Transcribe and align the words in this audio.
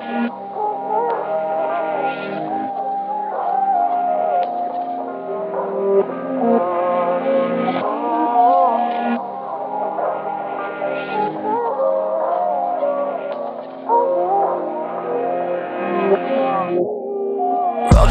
Roll 0.00 0.06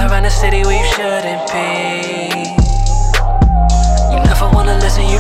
around 0.04 0.24
the 0.24 0.30
city 0.30 0.64
where 0.64 0.78
you 0.78 0.84
shouldn't 0.92 1.48
be. 1.54 2.52
You 4.12 4.20
never 4.26 4.50
wanna 4.54 4.78
listen, 4.80 5.06
you 5.08 5.18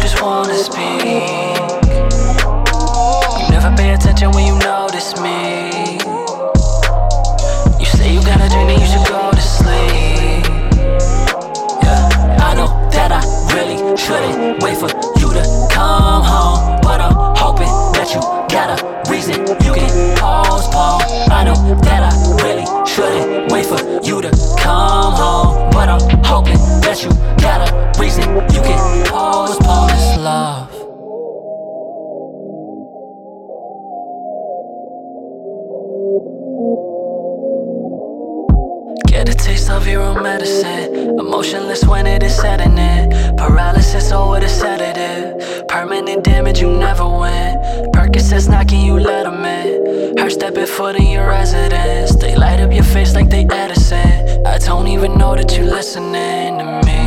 Of 39.70 39.86
your 39.86 40.02
own 40.02 40.24
medicine. 40.24 41.20
Emotionless 41.20 41.86
when 41.86 42.08
it 42.08 42.24
is 42.24 42.36
setting 42.36 42.78
in. 42.78 43.36
Paralysis 43.38 44.12
over 44.12 44.40
the 44.40 44.48
sedative. 44.48 45.68
Permanent 45.68 46.24
damage, 46.24 46.62
you 46.62 46.70
never 46.72 47.06
win. 47.06 47.60
Percocets 47.92 48.50
knocking, 48.50 48.82
you 48.82 48.98
let 48.98 49.28
'em 49.28 49.46
in. 49.46 50.18
Her 50.18 50.30
stepping 50.30 50.66
foot 50.66 50.96
in 50.96 51.08
your 51.08 51.28
residence. 51.28 52.16
They 52.16 52.36
light 52.36 52.60
up 52.60 52.72
your 52.72 52.86
face 52.86 53.14
like 53.14 53.30
they 53.30 53.46
Edison. 53.52 54.46
I 54.48 54.58
don't 54.58 54.88
even 54.88 55.18
know 55.18 55.36
that 55.36 55.58
you 55.58 55.66
listening 55.66 56.58
to 56.60 56.66
me. 56.88 57.02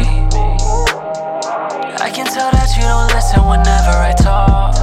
I 2.06 2.10
can 2.14 2.26
tell 2.26 2.50
that 2.52 2.70
you 2.76 2.82
don't 2.82 3.10
listen 3.14 3.42
whenever 3.48 3.94
I 4.10 4.12
talk. 4.12 4.76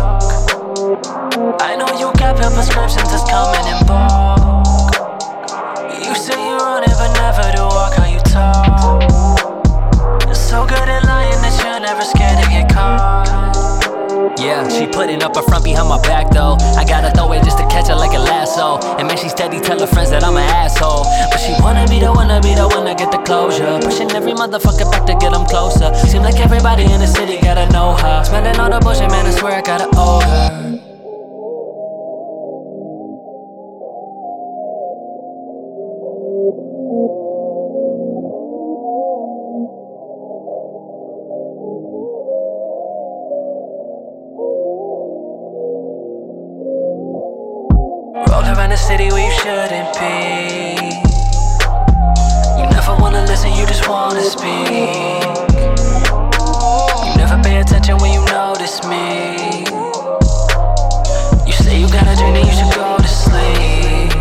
I 1.62 1.76
know 1.78 1.90
you 2.00 2.12
got 2.20 2.38
pill 2.38 2.52
prescriptions 2.52 3.10
just 3.12 3.30
coming 3.30 3.66
in 3.72 3.86
bulk. 3.86 4.27
Yeah, 14.48 14.66
she 14.70 14.88
putting 14.88 15.22
up 15.23 15.36
a 15.36 15.44
front 15.44 15.66
behind 15.66 15.90
my 15.90 16.00
back 16.03 16.31
though. 16.31 16.56
I 16.80 16.86
gotta 16.86 17.12
throw 17.12 17.34
it 17.34 17.44
just 17.44 17.58
to 17.58 17.67
catch 17.67 17.90
her 17.90 17.95
like 17.95 18.16
a 18.16 18.20
lasso. 18.20 18.80
And 18.95 19.06
man, 19.06 19.17
she 19.17 19.28
steady 19.28 19.59
tell 19.59 19.78
her 19.78 19.86
friends 19.86 20.09
that 20.12 20.23
I'm 20.23 20.38
an 20.38 20.48
asshole. 20.48 21.04
But 21.04 21.36
she 21.36 21.52
wanna 21.59 21.86
be 21.89 22.00
the 22.00 22.14
one 22.14 22.30
to 22.30 22.39
be 22.39 22.56
the 22.56 22.66
one 22.66 22.86
to 22.86 22.95
get 22.95 23.12
the 23.12 23.17
closure. 23.28 23.78
Pushing 23.84 24.09
every 24.12 24.31
motherfucker 24.31 24.89
back 24.89 25.06
to 25.08 25.16
get 25.16 25.34
them 25.34 25.45
closer. 25.48 25.94
Seem 26.08 26.23
like 26.23 26.39
everybody 26.39 26.84
in 26.84 27.02
the 27.02 27.08
city 27.08 27.42
gotta 27.42 27.70
know 27.73 27.98
her. 27.98 28.23
Spending 28.23 28.58
all 28.58 28.70
the 28.70 28.80
bullshit, 28.80 29.12
man, 29.12 29.26
I 29.26 29.31
swear 29.31 29.52
I 29.52 29.62
gotta 29.62 29.89
owe 29.92 30.22
her. 30.22 30.97
A 48.77 48.80
city 48.80 49.10
we 49.11 49.27
shouldn't 49.32 49.92
be. 49.98 50.76
You 52.60 52.65
never 52.70 52.95
wanna 53.02 53.26
listen, 53.26 53.52
you 53.54 53.65
just 53.65 53.89
wanna 53.89 54.21
speak. 54.21 54.70
You 57.04 57.14
never 57.17 57.42
pay 57.42 57.58
attention 57.58 57.98
when 57.98 58.14
you 58.14 58.23
notice 58.26 58.83
me. 58.86 59.66
You 61.48 61.54
say 61.54 61.80
you 61.82 61.89
got 61.89 62.05
a 62.05 62.16
dream 62.16 62.36
and 62.36 62.45
you 62.45 62.54
should 62.54 62.73
go 62.76 62.98
to 62.98 63.08
sleep. 63.08 64.14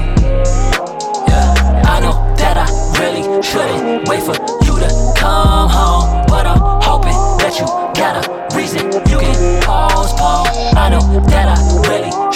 Yeah, 1.28 1.92
I 1.94 2.00
know 2.00 2.16
that 2.36 2.56
I 2.56 2.66
really 2.98 3.42
shouldn't 3.42 4.08
wait 4.08 4.22
for 4.22 4.36
you 4.64 4.74
to 4.80 4.88
come 5.18 5.68
home, 5.68 6.24
but 6.28 6.46
I'm 6.46 6.80
hoping 6.80 7.18
that 7.40 7.58
you 7.60 7.66
got 8.00 8.24
a 8.24 8.56
reason 8.56 8.86
you 9.10 9.18
can 9.18 9.62
postpone. 9.62 10.48
I 10.78 10.88
know 10.88 11.20
that 11.28 11.48
I. 11.58 11.85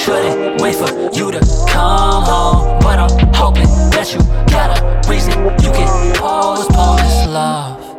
Shouldn't 0.05 0.62
wait 0.62 0.77
for 0.77 0.88
you 1.12 1.31
to 1.31 1.41
come 1.69 2.25
home, 2.25 2.78
but 2.81 2.99
I'm 2.99 3.34
hoping 3.34 3.66
that 3.91 4.11
you 4.15 4.19
got 4.50 4.81
a 4.81 5.11
reason 5.11 5.33
you 5.62 5.71
can 5.72 6.16
postpone 6.16 6.97
this 6.97 7.27
love. 7.27 7.91